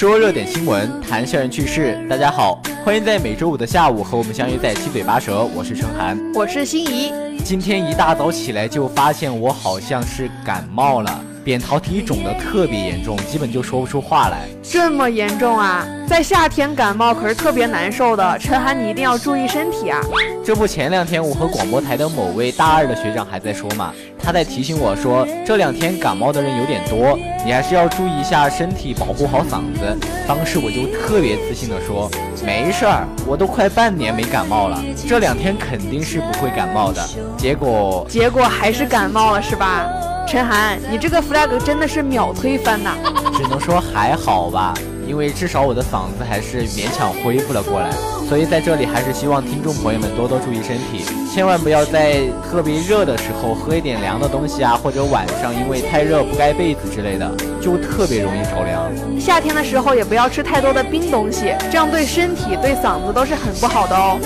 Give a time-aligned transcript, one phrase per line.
[0.00, 2.02] 说热点新闻，谈校园趣事。
[2.08, 5.44] 大家好，欢迎在每周五的下午和我们相约在七嘴八舌。
[5.54, 7.12] 我是陈涵，我是心怡。
[7.44, 14.48] 今天一大早起来就发现我好像是感冒了，扁桃体肿得特别严重，基本就说不出话来。
[14.62, 15.86] 这么严重啊！
[16.06, 20.00] 在夏天感冒可是特别难受的，陈涵你一定要注意身体啊！
[20.44, 29.96] 这不，前两天我和广播台的某位大二的学长还在说嘛，他在提醒我说，这两天感冒的人有点多，你还是要注意一下身体，保护好嗓子。
[30.26, 32.10] 当时我就特别自信的说，
[32.44, 37.02] 没事儿，我都快半年没感冒了，这两天肯定是不会感冒的。
[37.38, 39.86] 结果，结果还是感冒了是吧？
[40.30, 42.94] 陈涵，你这个 flag 真的是秒推翻呐！
[43.36, 44.72] 只能说还好吧，
[45.04, 47.90] 因为至少我的嗓子还是勉强恢复了过来。
[48.30, 57.28] 所以在这里还是希望听众朋友们多多注意身体，千万不要在特别热的时候喝一点凉的东西啊，或者晚上因为太热不盖被子之类的，
[57.60, 58.88] 就特别容易着凉。
[59.18, 64.16] 夏天的时候也不要吃太多的冰东西，这样对身体、对嗓子都是很不好的哦。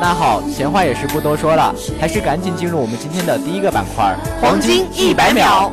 [0.00, 5.72] 那好，闲话也是不多说了，还是赶紧进入我们今天的第一个板块——黄金一百秒。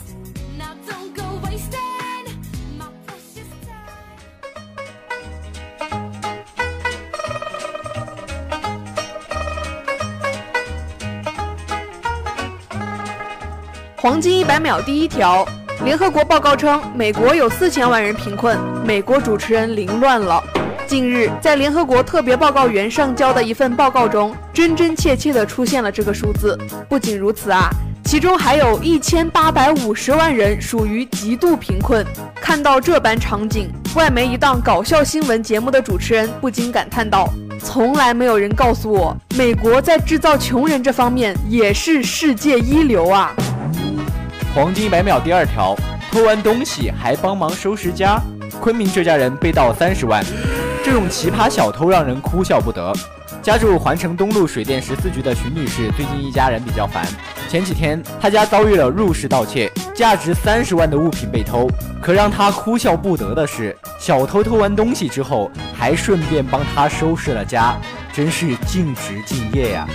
[14.01, 15.47] 黄金一百秒第一条，
[15.83, 20.43] 联合国报告称，美国有四千万人贫困，美国主持人凌乱了。
[20.87, 26.57] 近日，在联合国特别报告员上交的一份报告中，真真切切地出现了这个数字。
[26.89, 27.69] 不仅如此啊，
[28.03, 32.03] 其中还有一千八百五十万人属于极度贫困。
[32.41, 37.31] 看到这般场景，外媒一档搞笑新闻节目的主持人不禁感叹道
[37.63, 43.31] ：“从来没有人告诉我，美国在制造穷人这方面也是世界一流啊！”
[44.53, 45.73] 黄金一百秒第二条，
[46.11, 48.21] 偷完东西还帮忙收拾家，
[48.59, 50.21] 昆明这家人被盗三十万，
[50.83, 52.91] 这种奇葩小偷让人哭笑不得。
[53.41, 57.07] 家住环城东路水电十四局的徐女士，最近一家人比较烦。
[57.47, 61.65] 前几天，她家遭遇了入室盗窃，价值三十万的物品被偷。
[62.01, 67.77] 可让她哭笑不得的是，小偷偷完东西之后，还顺便帮她收拾了家，
[68.11, 69.87] 真是尽职敬业呀、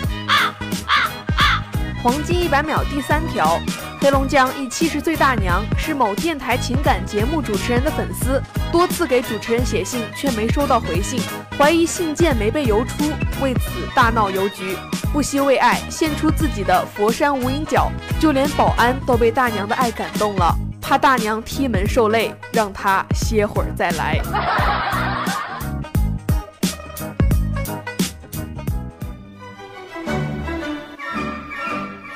[2.02, 3.60] 黄金一百秒第三条，
[3.98, 8.40] 黑龙江一七十岁大娘是某电台情感节目主持人的粉丝，
[8.70, 11.20] 多次给主持人写信却没收到回信，
[11.58, 13.10] 怀疑信件没被邮出，
[13.42, 14.76] 为此大闹邮局，
[15.12, 17.90] 不惜为爱献出自己的佛山无影脚，
[18.20, 24.20] 就连保安都被大娘的爱感动了，怕大娘踢门受累，让她歇会儿再来。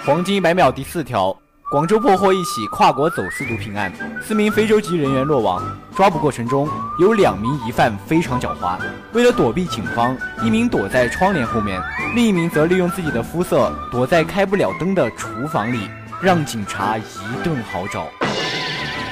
[0.05, 1.37] 黄金一百秒第四条，
[1.71, 5.63] 广州破获一起跨国走私毒品案，四名非洲籍人员落网。
[5.95, 6.69] 抓捕过程中，
[6.99, 8.77] 有两名疑犯非常狡猾，
[9.13, 11.81] 为了躲避警方，一名躲在窗帘后面，
[12.17, 15.89] 另一名则利用自己的肤色躲在开不了灯的厨房里，
[16.21, 18.09] 让警察一顿好找。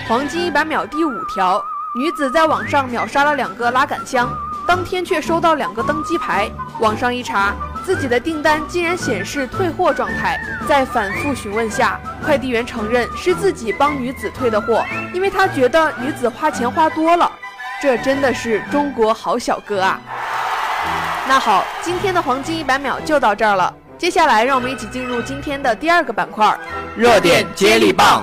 [0.09, 1.63] 黄金一百秒第五条，
[1.95, 4.29] 女子在网上秒杀了两个拉杆箱，
[4.67, 6.51] 当天却收到两个登机牌。
[6.81, 7.55] 网上一查，
[7.89, 10.39] 自己的订单竟然显示退货状态。
[10.69, 17.33] 在反复询问下，快递员承认是自己帮女子退的货，因为他觉得女子花钱花多了。
[17.81, 19.99] 这真的是中国好小哥啊！
[21.27, 23.75] 那好，今天的黄金一百秒就到这儿了。
[23.97, 26.55] 接下来，让我们一起进入今天的第二个板块——
[26.95, 28.23] 热点接力棒。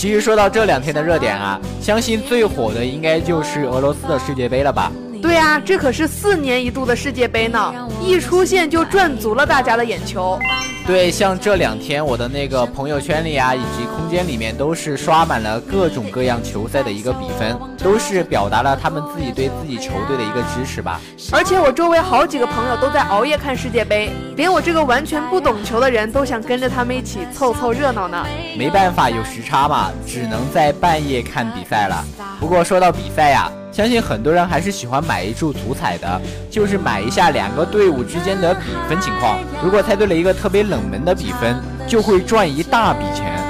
[0.00, 4.90] 其实说到这两天的热点啊，相信最火的应该就是俄罗斯的世界杯了吧？
[5.22, 7.72] 对呀，这可是四年一度的世界杯呢，
[8.02, 10.38] 一出现就赚足了大家的眼球。
[10.86, 21.00] 对，像这两天我的那个朋友圈里啊，以及空间里面都是刷满了各种各样球赛的一个比分，都是表达了他们自己对自己球队的一个支持吧。
[21.30, 28.26] 而且我周围好几个朋友都在熬夜看世界杯，连我这个完全不懂球的人都想跟着他们一起凑凑热闹呢。
[28.56, 32.04] 没办法，有时差嘛，只能在半夜看比赛了。
[32.40, 33.52] 不过说到比赛呀。
[33.80, 39.38] 相信很多人还是喜欢买一注足彩的，就是买一下两个队伍之间的比分情况。
[39.64, 41.56] 如果猜对了一个特别冷门的比分，
[41.88, 43.42] 就会赚一大笔钱。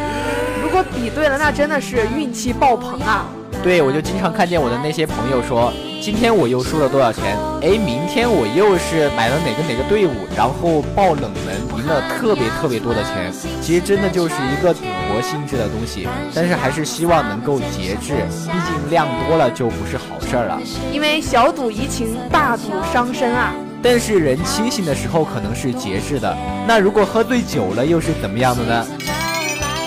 [0.62, 3.27] 如果比对了，那真的是运气爆棚啊！
[3.61, 5.73] 对，我就经常看见我的那些朋友说。
[6.03, 7.37] 今天我又输了多少钱？
[7.61, 13.31] 哎，明天我又是买了哪个哪个队伍，然后爆冷门，赢了特别特别多的钱。
[13.61, 14.81] 其实真的就是一个赌
[15.12, 18.15] 博性质的东西，但是还是希望能够节制，
[18.50, 20.61] 毕竟量多了就不是好事儿了。
[20.93, 23.53] 因为小赌怡情，大赌伤身啊。
[23.82, 26.37] 但是人清醒的时候可能是节制的，
[26.69, 28.87] 那如果喝醉酒了又是怎么样的呢？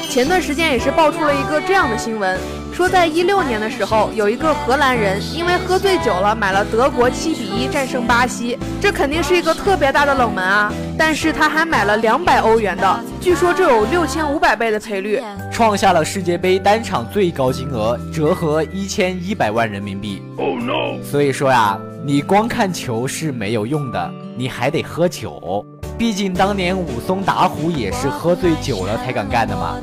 [0.09, 2.37] 前段时间也是爆出了一个这样的新闻。
[2.73, 10.73] 说，在一六年的时候，有一个荷兰人因为喝醉酒了，买了德国七比一战胜巴西，这肯定是一个特别大的冷门啊！
[10.97, 15.21] 但是他还买了两百欧元的，据说这有六千五百倍的赔率，
[15.51, 20.23] 创下了世界杯单场最高金额，折合一千一百万人民币。
[20.37, 20.99] Oh no！
[21.03, 25.63] 所以说呀，你光看球是没有用的，你还得喝酒，
[25.95, 29.79] 毕竟当年武松打虎也是喝醉酒了才敢干的嘛。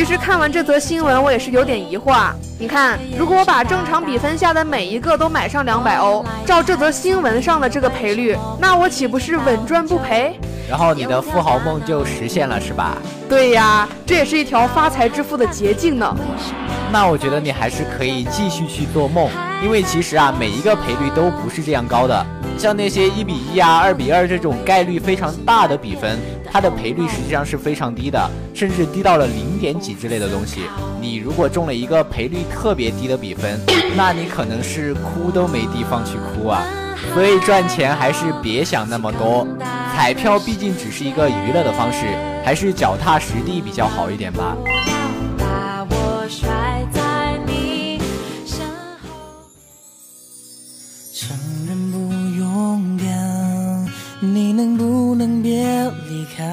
[0.00, 2.34] 其实看完这则新闻，我也是有点疑惑啊。
[2.58, 10.40] 你看，如果我把正常比分下的每一个都买上两百欧，照这则新闻上的这个赔率，那我岂不是稳赚不赔？
[10.70, 12.96] 然后你的富豪梦就实现了，是吧？
[13.28, 16.16] 对呀，这也是一条发财致富的捷径呢。
[16.90, 19.28] 那我觉得你还是可以继续去做梦，
[19.62, 22.26] 因为其实啊，每一个赔率都不是这样高的。
[22.60, 26.18] 像那些一比一啊、二比二这种概率非常大的比分，
[26.52, 30.60] 它的赔率实际上是非常低的，甚至低到了零点几之类的东西。
[31.00, 33.58] 你如果中了一个赔率特别低的比分，
[33.96, 36.62] 那你可能是哭都没地方去哭啊。
[37.14, 39.46] 所以赚钱还是别想那么多，
[39.96, 42.04] 彩票毕竟只是一个娱乐的方式，
[42.44, 44.54] 还是脚踏实地比较好一点吧。
[54.60, 55.64] 能不能别
[56.06, 56.44] 离开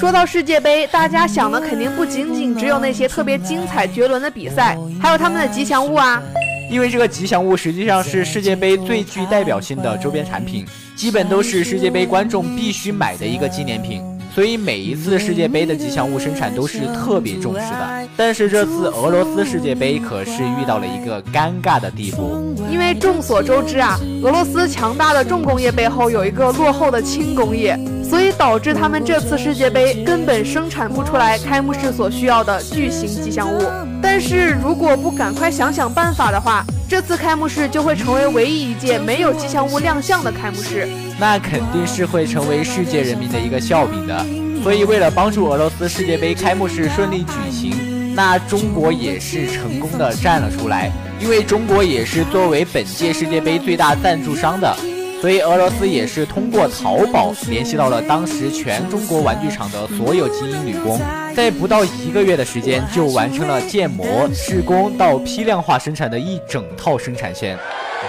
[0.00, 6.22] 说到世界杯，大家想的肯定不仅仅只有那些特别精彩绝伦的比赛，还有他们的吉祥物啊。
[6.70, 10.64] 因为这个吉祥物实际上是世界杯最具代表性的周边产品，
[10.96, 14.02] 基本都是世界杯观众必须买的一个纪念品。
[14.34, 33.60] 所以每一次世界杯的吉祥物生产都是特别重视的，但是这次俄罗斯世界杯可是遇到了一个尴尬的地步，因为众所周知啊，俄罗斯强大的重工业背后有一个落后的轻工业，所以导致他们这次世界杯根本生产不出来开幕式所需要的巨型吉祥物。
[34.00, 40.86] 但是如果不赶快想想办法的话，这次开幕式就会成为唯一一届没有吉祥物亮相的开幕式。
[41.18, 44.24] 那肯定是会成为世界人民的一个笑柄的。
[44.62, 54.76] 所以，为了帮助俄罗斯世界杯开幕式顺利举行，那中国也是成功的站了出来，因为中国也是作为本届世界杯最大赞助商的，
[55.20, 61.00] 所以俄罗斯也是通过淘宝联系到了当时全中国玩具厂的所有精英女工，
[61.36, 67.56] 在不到一个月的时间就完成了建模、施工到批量化生产的一整套生产线。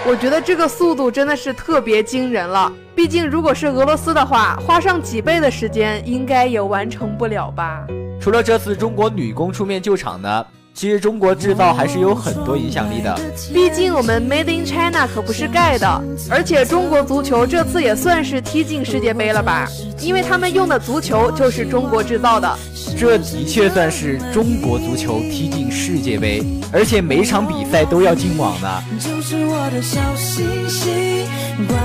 [0.06, 2.72] 我觉得这个速度真的是特别惊人了。
[2.94, 7.86] 毕竟，如果是俄罗斯的话，花上几倍的时间，应该也完成不了吧。
[8.20, 10.46] 除了这次中国女工出面救场呢，
[10.80, 13.14] 其实中国制造还是有很多影响力的。
[13.52, 15.86] 毕竟我们 Made in China 可不是盖的，
[16.30, 19.68] 而且中国足球这次也算是踢进世界杯了吧？
[20.00, 22.58] 因为他们用的足球就是中国制造的。
[22.98, 28.82] 这的确算是中国足球踢进世界杯，而且每场比赛都要进网呢。
[28.98, 31.26] 就是我的小星星，
[31.68, 31.76] 挂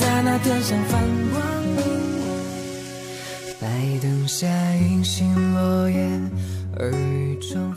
[0.00, 0.98] 在那天上放
[1.30, 1.42] 光。
[3.60, 3.68] 白
[4.00, 4.46] 灯下
[4.80, 6.53] 银杏落叶，耳语中。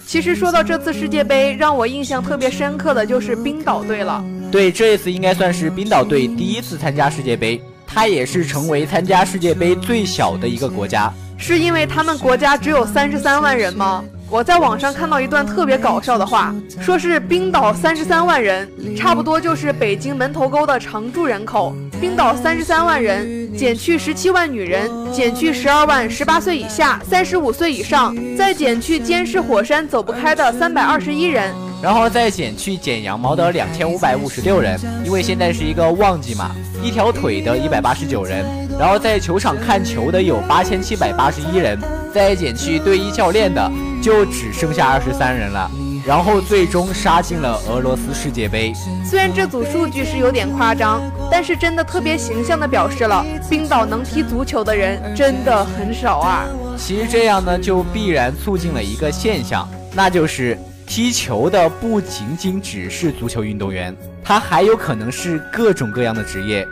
[0.06, 4.24] 其实说到这次世界杯，让我印象特别深刻的就是冰岛队了。
[4.52, 11.12] 对，这一次应该算是冰岛队第一次参加世界杯，它也是成为参加世界杯最小的一个国家。
[11.38, 14.04] 是因为他们国家只有三十三万人吗？
[14.30, 21.76] 我在网上看到一段特别搞笑的话，说是冰岛三十三万人，差不多就是北京门头沟的常住人口。
[22.00, 31.52] 冰岛三十三万人，减去十七万女人，减去十二万十八岁以下、三十五岁以上，再减去监视火山走不开的三百二十一人，
[31.82, 36.52] 然后再减去剪羊毛的两千五百五十六人，因为现在是一个旺季嘛，
[36.84, 38.46] 一条腿的一百八十九人，
[38.80, 41.80] 然后在球场看球的有八千七百八十一人，
[42.14, 43.72] 再减去队医教练的，
[44.04, 45.70] 就只剩下二十三人了。
[46.08, 48.74] 然后最终杀进了俄罗斯世界杯。
[49.06, 56.46] 虽然这组数据是有点夸张，但是真的特别形象地表示了冰岛能踢足球的人真的很少啊。
[56.78, 66.66] 其实这样呢，就必然促进了一个现象，那就是踢球的不仅仅只是足球运动员，他还有可能是各种各样的职业。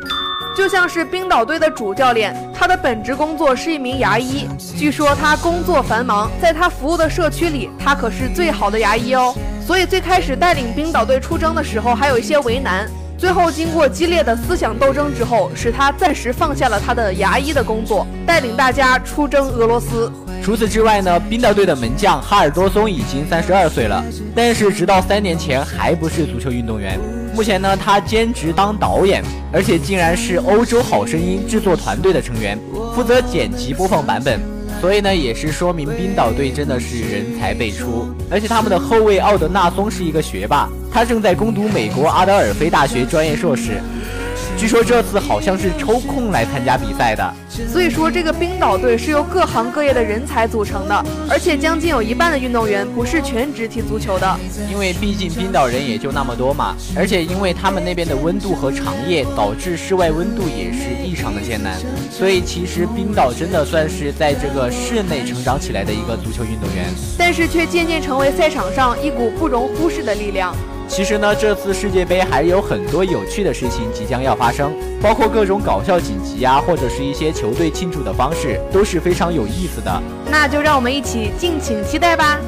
[0.56, 4.48] 就像是冰岛队的主教练，他的本职工作是一名牙医。
[4.78, 9.36] 据说他工作繁忙，在他服务的社区里，他可是最好的牙医哦。
[9.68, 12.90] 所以最开始带领冰岛队出征的时候，还有一些为难。
[13.18, 20.10] 最后经过激烈的思想斗争之后，使他暂时放下了他的牙医的工作，带领大家出征俄罗斯。
[20.42, 24.02] 除此之外呢，冰岛队的门将哈尔多松已经三十二岁了，
[24.34, 26.98] 但是直到三年前还不是足球运动员。
[27.36, 32.58] 目前呢，他兼职当导演，而且竟然是欧洲好声音制作团队的成员，
[32.96, 34.40] 负责剪辑播放版本。
[34.80, 38.08] 所以呢，也是说明冰岛队真的是人才辈出。
[38.32, 43.82] 而且他们的后卫奥德纳松是一个学霸，他正在攻读美国阿德尔菲大学专业硕士。
[44.58, 47.34] 据说这次好像是抽空来参加比赛的，
[47.72, 54.40] 所以说这个冰岛队是由各行各业的人才组成的，而且将近有一半的运动员不是全职踢足球的。
[54.72, 61.76] 因为毕竟冰岛人也就那么多嘛，而且因为他们那边的温度和长夜，导致室外温度也是异常的艰难，
[62.10, 66.86] 所以其实冰岛真的算是在这个室内成长起来的一个足球运动员，
[67.18, 70.56] 但是却渐渐成为赛场上一股不容忽视的力量。
[70.88, 80.02] 其实呢，这次世界杯还有很多有趣的事情即将要发生，包括各种搞笑锦旗啊，或者是一些球队庆祝的方式，都是非常有意思的。
[80.30, 82.40] 那就让我们一起敬请期待吧。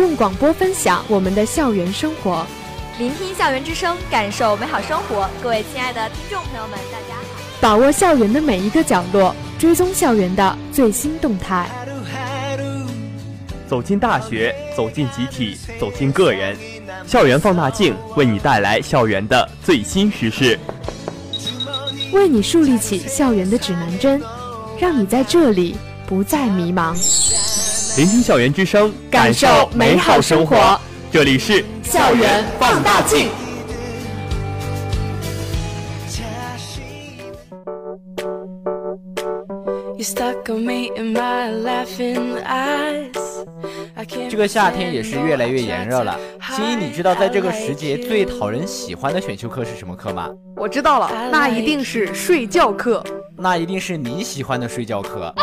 [0.00, 2.46] 用广播分享我们的校园生活，
[2.98, 5.28] 聆听校园之声，感受美好生活。
[5.42, 7.22] 各位亲爱的听众朋友们，大家好！
[7.60, 11.68] 把握校园的每一个角落，追踪校园的最新动态。
[13.68, 16.56] 走进大学，走进集体，走进个人，
[17.06, 20.58] 校园放大镜为你带来校园的最新时事，
[22.14, 24.22] 为你树立起校园的指南针，
[24.78, 25.76] 让你在这里
[26.06, 26.96] 不再迷茫。
[27.96, 30.78] 聆听校园之声，感受美好生活。
[31.10, 33.28] 这里是校园放大镜。
[44.28, 46.16] 这个夏天也是越来越炎热了。
[46.56, 50.28] 新一，你知道在这个时节最讨人喜欢的选修课是什么课吗？
[50.56, 53.04] 我知道了，那一定是睡觉课。
[53.36, 55.34] 那一定是你喜欢的睡觉课。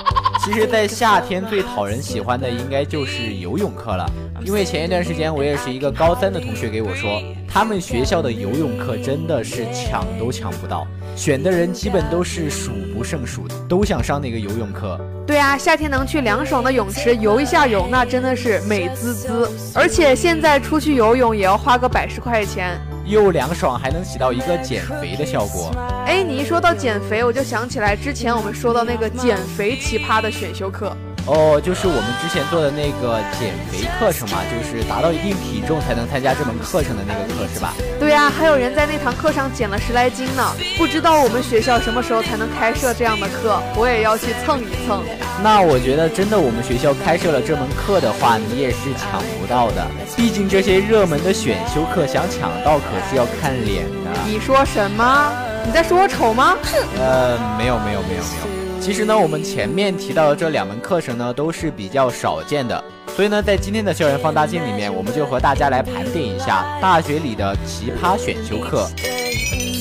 [0.48, 4.10] 其实，在夏天最讨人喜欢的应该就是游泳课了，
[4.46, 10.88] 因为前一段时间我也是一个高三的同学给我说，他们学校的游泳课真的是抢都抢不到。
[11.18, 14.98] 选的人基本都是数不胜数，都想上那个游泳课。
[15.28, 19.52] 对啊，夏天能去凉爽的泳池游一下泳，那真的是美滋滋。
[19.76, 25.72] 而且现在出去游泳也要花个百十块钱，又凉爽，还能起到一个减肥的效果。
[26.06, 30.96] 哎，你一说到减肥，我就想起来之前我们说到那个减肥奇葩的选修课。
[31.26, 37.74] 哦，就是我们之前做的那个减肥课程嘛，就是达到一定体重才能参加这门课程的那个课是吧？
[38.00, 40.44] 对呀，还有人在那堂课上减了十来斤呢。
[40.78, 45.04] 不知道我们学校什么时候才能开设这样的课，我也要去蹭一蹭。
[45.44, 49.86] 那我觉得真的，我们学校开设了这门课的话，你也是抢不到的。
[50.16, 54.12] 毕竟这些热门的选修课，想抢到可是要看脸的。
[54.26, 55.32] 你说什么？
[55.66, 56.58] 你在说我丑吗？
[56.64, 56.78] 哼。
[57.00, 58.82] 呃，没有没有没有没有。
[58.82, 62.84] 其实呢，我们前面提到的这两门课程呢，都是比较少见的，
[63.16, 68.88] 所以呢，在今天的校园放大镜里面，我们就和大家来盘点一下大学里的奇葩选修课。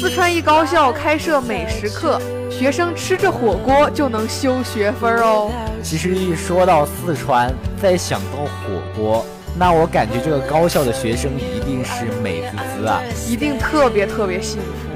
[0.00, 2.20] 四川一高校开设美食课，
[2.58, 5.50] 学生吃着火锅就能修学分哦。
[5.82, 9.26] 其实一说到四川，再想到火锅，
[9.58, 14.88] 那我感觉这个高校的学生一定是美滋滋啊，一定特别特别幸福。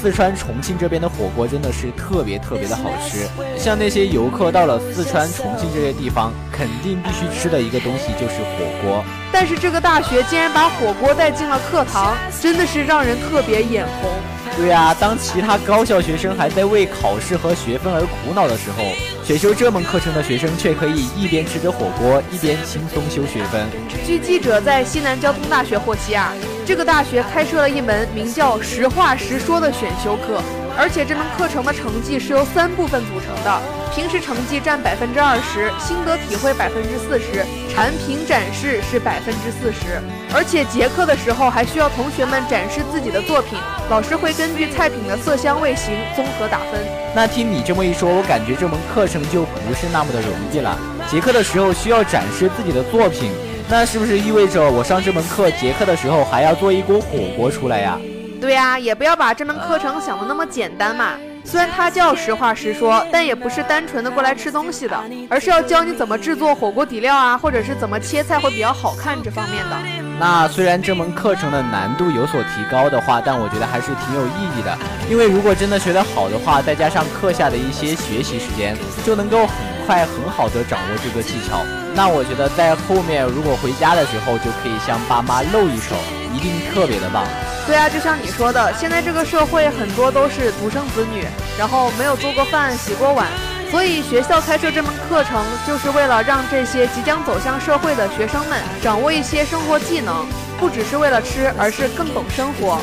[0.00, 3.28] 四川重庆这边的火锅真的是特别特别的好吃，
[3.58, 9.04] 像那些游客到了四川重庆这些地方，肯定必须吃的一个东西就是火锅。
[9.30, 14.10] 但是这个大学竟然把火锅带进了课堂，真的是让人特别眼红。
[14.56, 18.84] 对呀，当其他高校学生还在为考试和学分而苦恼的时候，
[19.24, 23.66] 选修这门课程的学生却可以一边吃着火锅，一边轻松修学分。
[24.06, 26.32] 据记者在西南交通大学获悉啊，
[26.66, 30.40] 这个大学开设了一门名叫“实话实说”的选修课。
[30.74, 33.60] 而且这门课程的成绩是由三部分组成的，
[33.94, 39.98] 平时成绩占百分之二十，心得体会百分之四十，产品展示是百分之四十。
[40.34, 46.80] 而且结课的时候还需要同学们展示自己的作品，老师会根据菜品的色香味形综合打分。
[47.14, 50.78] 那听你这么一说，我感觉这门课程就不是那么的容易了。
[51.10, 53.32] 结课的时候需要展示自己的作品，
[53.70, 57.98] 那是不是意味着我上这门课结课的时候还要做一锅火锅出来呀？
[58.38, 61.14] 对呀，也不要把这门课程想的那么简单嘛。
[61.44, 69.76] 虽然它叫实话实说，但也不是单纯的过来吃东西的，而是要教你怎么制作火锅底料啊，或者是怎么切菜会比较好看这方面的。
[70.18, 74.78] 那虽然这门课程的难度有所提高的话，但我觉得还是挺有意义的。
[75.10, 81.64] 因为如果真的学得好的话，再加上课下的一些学习时间，就能够很快很好的掌握这个技巧。
[81.94, 85.96] 那我觉得在后面如果回家的时候，就可以向爸妈露一手，
[86.32, 87.24] 一定特别的棒。
[87.64, 91.24] 对啊，就像你说的，现在这个社会很多都是独生子女，
[91.58, 93.28] 然后没有做过饭、洗过碗，
[93.70, 100.26] 所以学校开设这门课程，就是为了让这些即将走向社会的学生们掌握一些生活技能，
[100.58, 102.80] 不只是为了吃，而是更懂生活。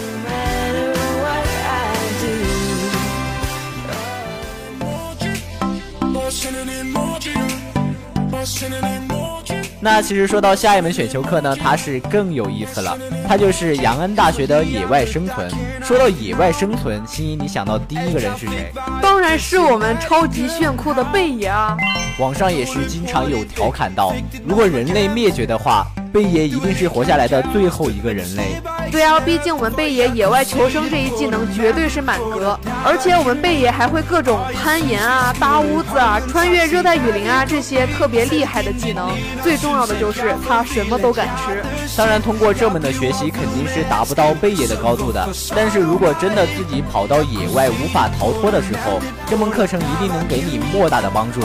[9.82, 15.50] 那其实说到下一门选修课呢，它是更有意思了，它就是杨恩大学的野外生存。
[15.82, 18.72] 说到野外生存，心怡，你想到第一个人是谁？
[19.02, 21.78] 当然是我们超级炫酷的贝爷啊！
[22.20, 24.14] 网上也是经常有调侃到，
[24.46, 25.88] 如果人类灭绝的话。
[26.12, 28.60] 贝爷一定是活下来的最后一个人类。
[28.92, 39.10] 对啊，毕竟我们贝爷野外求生这一技能绝对是满格，而且我们贝爷还会各种攀岩啊、搭屋子啊、穿越热带雨林啊这些特别厉害的技能。
[39.42, 41.64] 最重要的就是他什么都敢吃。
[41.96, 45.30] 当然，通过这门的学习肯定是达不到贝爷的高度的。
[45.56, 49.00] 但是如果真的自己跑到野外无法逃脱的时候，
[49.30, 51.40] 这门课程一定能给你莫大的帮助。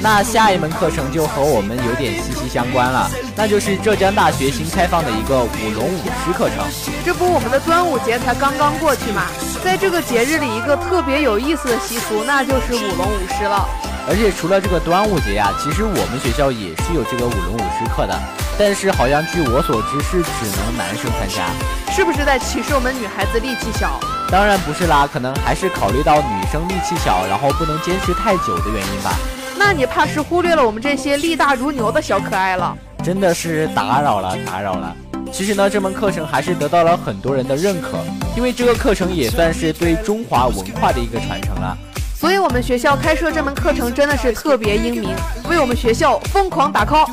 [0.00, 3.78] 那下一门课程就和我们有点息息相关了，那就是。
[3.78, 6.66] 浙江大学新开放的一个舞龙舞狮课程。
[7.04, 9.26] 这不，我们的端午节才刚刚过去嘛，
[9.64, 13.68] 在这个节日里，一个特别有意思的习俗，那就是舞龙舞狮了。
[14.08, 18.18] 而且除了这个端午节呀，其实我们学校也是有这个舞龙舞狮课的，
[18.58, 21.44] 但是好像据我所知是只能男生参加，
[21.92, 24.00] 是不是在歧视我们女孩子力气小？
[24.30, 29.12] 当然不是啦，可能还是考虑到女生力气小，然后不能坚持太久的原因吧。
[29.58, 32.76] 那你怕是忽略了我们这些力大如牛的小可爱了。
[33.04, 34.96] 真的是打扰了，打扰了。
[35.30, 37.98] 其实呢，这门课程还是得到了很多人的认可，
[38.36, 41.78] 因为这个课程也算是对中华文化的一个传承了。
[42.14, 45.14] 所以我们学校开设这门课程真的是特别英明，
[45.48, 47.06] 为我们学校疯狂打 call。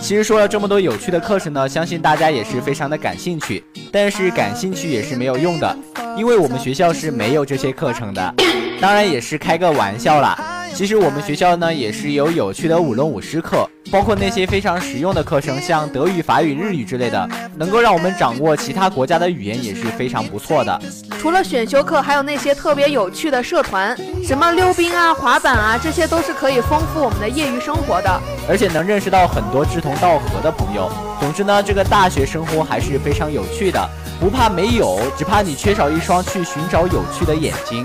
[0.00, 3.64] 其实说了这么多有趣的课程呢，相信大家也是非常的感兴趣。
[3.92, 5.76] 但是感兴趣也是没有用的，
[6.16, 8.34] 因为我们学校是没有这些课程的。
[8.80, 10.38] 当然也是开个玩笑啦。
[10.74, 20.78] 其实我们学校呢也是有有趣的舞龙舞狮课，包括那些非常实用的课程，像德语、法语、日语之类的，能够让我们掌握其他国家的语言也是非常不错的。
[21.18, 30.92] 除了选修课，还有那些特别有趣的社团，什么溜冰啊、滑板啊，这些都是可以丰富我们的业余生活的，而且能认识到很多志同道合的朋友。
[31.18, 33.88] 总之呢，这个大学生活还是非常有趣的，
[34.20, 37.82] 不怕没有，只怕你缺少一双去寻找有趣的眼睛。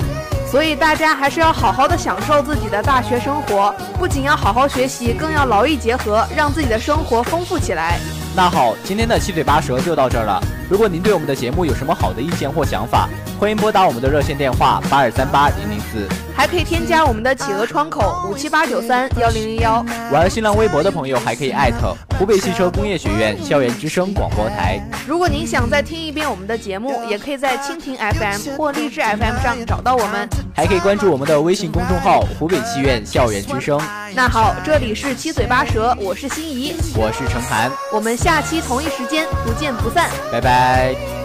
[0.52, 7.98] 所以大家还是要好好的享受自己的大学生活，不仅要好好学习，更要劳逸结合，让自己的生活丰富起来。
[8.36, 10.44] 那好，今天的七嘴八舌就到这儿了。
[10.70, 13.08] 如果您对我们的节目有什么好的意见或想法，
[13.40, 16.06] 欢迎拨打我们的热线电话八二三八零零四，
[16.41, 19.86] 还可以添加我们的企鹅窗口五七八九三幺零零幺。
[20.12, 24.82] 玩新浪微博的朋友还可以艾特湖北汽车工业学院校园之声广播台。
[25.08, 33.80] 如果您想再听一遍我们的节目，也可以在蜻蜓 FM 或荔枝 FM 上找到我们，还可以关注我们的微信公众号湖北汽院校园之声。
[34.15, 41.21] 那好，这里是七嘴八舌，我是心仪，我是程涵，我们下期同一时间不见不散，拜拜。